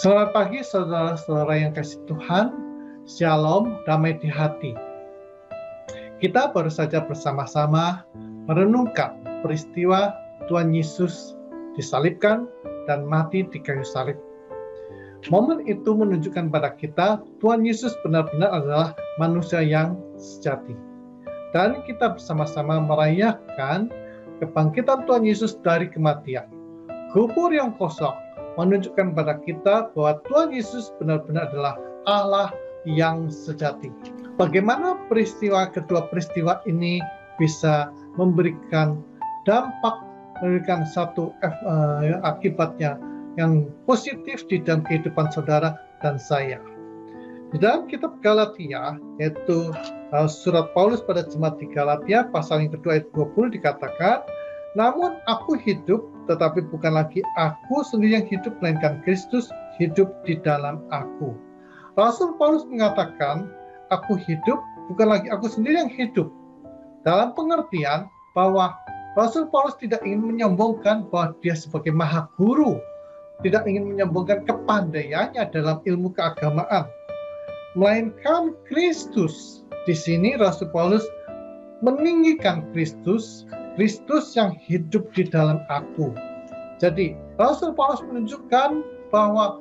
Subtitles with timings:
[0.00, 2.56] Selamat pagi saudara-saudara yang kasih Tuhan.
[3.04, 4.72] Shalom, damai di hati.
[6.24, 8.08] Kita baru saja bersama-sama
[8.48, 10.16] merenungkan peristiwa
[10.48, 11.36] Tuhan Yesus
[11.76, 12.48] disalibkan
[12.88, 14.16] dan mati di kayu salib.
[15.28, 20.80] Momen itu menunjukkan pada kita Tuhan Yesus benar-benar adalah manusia yang sejati.
[21.52, 23.92] Dan kita bersama-sama merayakan
[24.40, 26.48] kebangkitan Tuhan Yesus dari kematian.
[27.12, 28.16] Kubur yang kosong
[28.58, 31.74] menunjukkan pada kita bahwa Tuhan Yesus benar-benar adalah
[32.08, 32.48] Allah
[32.88, 33.92] yang sejati.
[34.40, 37.02] Bagaimana peristiwa kedua peristiwa ini
[37.36, 39.04] bisa memberikan
[39.44, 40.00] dampak,
[40.40, 42.96] memberikan satu uh, akibatnya
[43.36, 46.56] yang positif di dalam kehidupan saudara dan saya.
[47.50, 49.74] Di dalam kitab Galatia, yaitu
[50.14, 54.22] uh, surat Paulus pada jemaat di Galatia, pasal yang kedua ayat 20 dikatakan,
[54.78, 59.50] namun aku hidup, tetapi bukan lagi aku sendiri yang hidup, melainkan Kristus
[59.82, 61.34] hidup di dalam aku.
[61.98, 63.50] Rasul Paulus mengatakan,
[63.90, 66.30] aku hidup, bukan lagi aku sendiri yang hidup.
[67.02, 68.06] Dalam pengertian
[68.38, 68.78] bahwa
[69.18, 72.78] Rasul Paulus tidak ingin menyombongkan bahwa dia sebagai maha guru,
[73.42, 76.86] tidak ingin menyombongkan kepandaiannya dalam ilmu keagamaan,
[77.74, 79.66] melainkan Kristus.
[79.88, 81.02] Di sini Rasul Paulus
[81.82, 83.48] meninggikan Kristus
[83.78, 86.10] Kristus yang hidup di dalam aku.
[86.80, 88.82] Jadi, Rasul Paulus menunjukkan
[89.12, 89.60] bahwa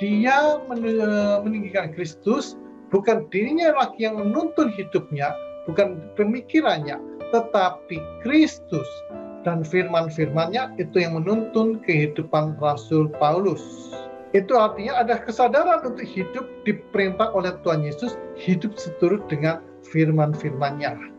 [0.00, 0.60] dia
[1.42, 2.56] meninggikan Kristus,
[2.92, 5.32] bukan dirinya lagi yang menuntun hidupnya,
[5.68, 6.96] bukan pemikirannya,
[7.32, 8.88] tetapi Kristus
[9.44, 13.92] dan firman-firmannya itu yang menuntun kehidupan Rasul Paulus.
[14.30, 19.58] Itu artinya ada kesadaran untuk hidup diperintah oleh Tuhan Yesus, hidup seturut dengan
[19.90, 21.12] firman-firmannya.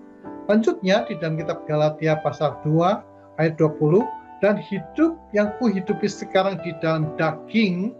[0.51, 4.03] Lanjutnya di dalam kitab Galatia pasal 2 ayat 20
[4.43, 7.95] dan hidup yang kuhidupi sekarang di dalam daging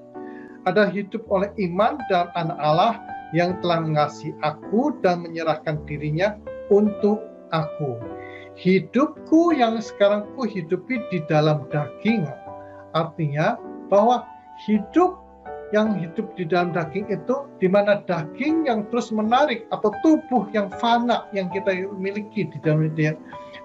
[0.67, 2.99] adalah hidup oleh iman dan anak Allah
[3.31, 6.35] yang telah mengasihi aku dan menyerahkan dirinya
[6.67, 7.23] untuk
[7.55, 7.95] aku.
[8.59, 12.27] Hidupku yang sekarang kuhidupi di dalam daging
[12.91, 13.55] artinya
[13.87, 14.27] bahwa
[14.67, 15.20] hidup
[15.71, 20.67] yang hidup di dalam daging itu di mana daging yang terus menarik atau tubuh yang
[20.79, 23.15] fana yang kita miliki di dalam dia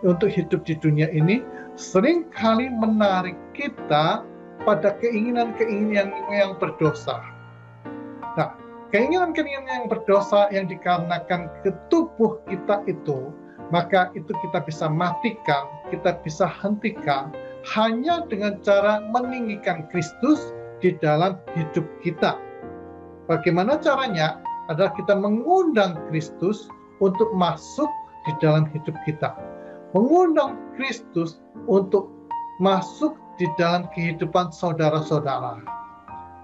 [0.06, 1.42] untuk hidup di dunia ini
[1.76, 4.22] sering kali menarik kita
[4.64, 7.20] pada keinginan-keinginan yang berdosa.
[8.34, 8.56] Nah,
[8.90, 13.30] keinginan-keinginan yang berdosa yang dikarenakan ke tubuh kita itu,
[13.70, 17.30] maka itu kita bisa matikan, kita bisa hentikan
[17.74, 22.36] hanya dengan cara meninggikan Kristus di dalam hidup kita.
[23.26, 24.40] Bagaimana caranya?
[24.66, 26.66] Adalah kita mengundang Kristus
[26.98, 27.86] untuk masuk
[28.26, 29.34] di dalam hidup kita.
[29.94, 31.38] Mengundang Kristus
[31.70, 32.10] untuk
[32.58, 35.62] masuk di dalam kehidupan saudara-saudara.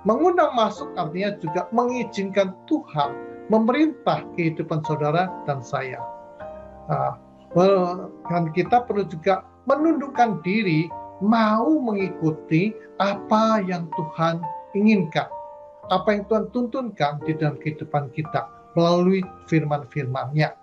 [0.07, 5.99] Mengundang masuk artinya juga mengizinkan Tuhan memerintah kehidupan saudara dan saya.
[6.87, 7.21] Nah,
[8.31, 10.89] dan kita perlu juga menundukkan diri
[11.23, 14.43] mau mengikuti apa yang Tuhan
[14.75, 15.31] inginkan,
[15.95, 20.59] apa yang Tuhan tuntunkan di dalam kehidupan kita melalui firman-firman-Nya.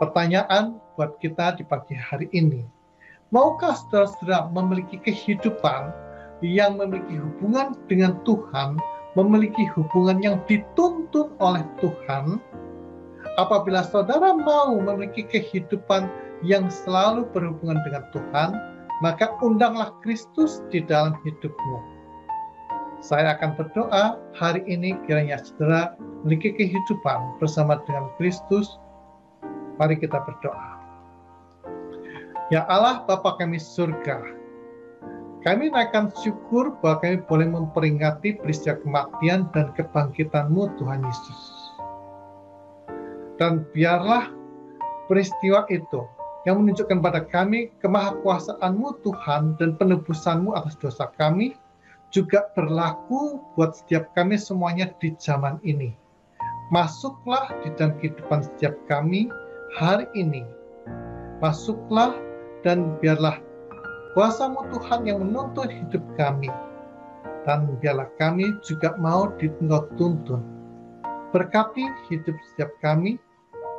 [0.00, 2.64] Pertanyaan buat kita di pagi hari ini,
[3.30, 5.92] maukah saudara-saudara memiliki kehidupan
[6.42, 8.80] yang memiliki hubungan dengan Tuhan,
[9.14, 12.40] memiliki hubungan yang dituntun oleh Tuhan?
[13.38, 16.10] Apabila saudara mau memiliki kehidupan
[16.42, 18.50] yang selalu berhubungan dengan Tuhan,
[19.02, 21.76] maka undanglah Kristus di dalam hidupmu.
[23.02, 28.78] Saya akan berdoa hari ini kiranya saudara memiliki kehidupan bersama dengan Kristus.
[29.82, 30.78] Mari kita berdoa.
[32.54, 34.22] Ya Allah Bapa kami surga,
[35.42, 41.42] kami naikkan syukur bahwa kami boleh memperingati peristiwa kematian dan kebangkitanmu Tuhan Yesus.
[43.42, 44.30] Dan biarlah
[45.10, 46.06] peristiwa itu
[46.42, 51.54] yang menunjukkan pada kami kemahakuasaanmu Tuhan dan penebusanmu atas dosa kami
[52.10, 55.94] juga berlaku buat setiap kami semuanya di zaman ini.
[56.74, 59.30] Masuklah di dalam kehidupan setiap kami
[59.78, 60.44] hari ini.
[61.40, 62.12] Masuklah
[62.66, 63.38] dan biarlah
[64.12, 66.52] kuasamu Tuhan yang menuntun hidup kami.
[67.42, 70.42] Dan biarlah kami juga mau dituntun.
[71.32, 73.16] Berkati hidup setiap kami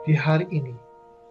[0.03, 0.82] di hari ini